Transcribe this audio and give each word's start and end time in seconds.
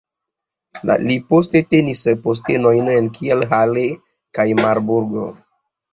Li 1.09 1.17
poste 1.33 1.61
tenis 1.75 2.01
postenojn 2.23 2.89
en 2.97 3.11
Kiel, 3.19 3.47
Halle 3.55 3.87
kaj 4.39 4.51
Marburgo. 4.65 5.29